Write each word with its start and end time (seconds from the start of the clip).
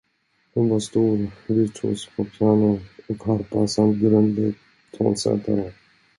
Han 0.55 0.69
var 0.69 0.79
stor 0.79 1.31
virtuos 1.47 2.09
på 2.15 2.23
piano 2.25 2.79
och 3.09 3.23
harpa 3.25 3.67
samt 3.67 4.01
grundlig 4.01 4.55
tonsättare. 4.97 5.73